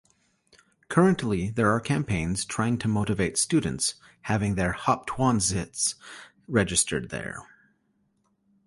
[0.89, 5.93] Currently there are campaigns trying to motivate students having their Hauptwohnsitz
[6.47, 7.43] registered there.